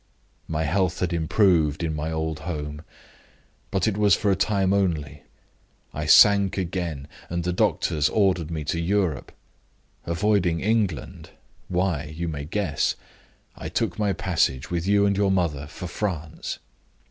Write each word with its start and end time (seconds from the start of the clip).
"My 0.47 0.63
health 0.63 0.99
had 1.01 1.13
improved 1.13 1.83
in 1.83 1.93
my 1.95 2.11
old 2.11 2.39
home 2.39 2.81
but 3.69 3.87
it 3.87 3.95
was 3.97 4.15
for 4.15 4.31
a 4.31 4.35
time 4.35 4.73
only. 4.73 5.21
I 5.93 6.07
sank 6.07 6.57
again, 6.57 7.07
and 7.29 7.43
the 7.43 7.53
doctors 7.53 8.09
ordered 8.09 8.49
me 8.49 8.63
to 8.63 8.79
Europe. 8.81 9.31
Avoiding 10.07 10.59
England 10.59 11.29
(why, 11.67 12.05
you 12.17 12.27
may 12.27 12.45
guess), 12.45 12.95
I 13.55 13.69
took 13.69 13.99
my 13.99 14.11
passage, 14.11 14.71
with 14.71 14.87
you 14.87 15.05
and 15.05 15.15
your 15.15 15.29
mother, 15.29 15.67
for 15.67 15.85
France. 15.85 16.57